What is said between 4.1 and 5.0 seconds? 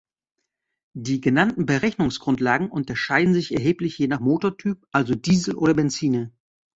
Motortyp,